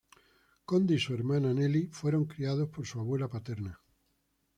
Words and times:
Conde 0.65 0.95
y 0.95 0.97
su 0.97 1.13
hermana 1.13 1.53
Nelly 1.53 1.89
fueron 1.91 2.25
criados 2.25 2.67
por 2.69 2.87
su 2.87 2.99
abuela 2.99 3.27
paterna. 3.27 3.79